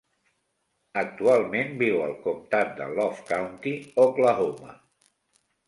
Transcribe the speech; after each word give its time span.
Actualment 1.01 1.69
viu 1.83 2.01
al 2.07 2.15
comtat 2.25 2.73
de 2.81 2.89
Love 2.97 3.23
County, 3.29 3.77
Oklahoma. 4.09 4.77